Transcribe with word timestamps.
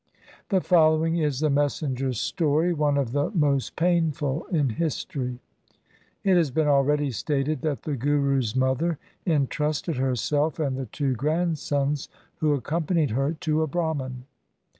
The 0.49 0.61
following 0.61 1.17
is 1.17 1.41
the 1.41 1.51
messenger's 1.51 2.19
story, 2.19 2.73
one 2.73 2.97
of 2.97 3.11
the 3.11 3.29
most 3.35 3.75
painful 3.75 4.47
in 4.47 4.69
history. 4.69 5.37
It 6.23 6.37
has 6.37 6.49
been 6.49 6.65
already 6.67 7.11
stated 7.11 7.61
that 7.61 7.83
the 7.83 7.95
Guru's 7.95 8.55
mother 8.55 8.97
entrusted 9.27 9.97
herself 9.97 10.57
and 10.57 10.75
the 10.75 10.87
two 10.87 11.13
grandsons, 11.13 12.09
who 12.37 12.55
accompanied 12.55 13.11
her, 13.11 13.33
to 13.41 13.61
a 13.61 13.67
Brahman. 13.67 14.23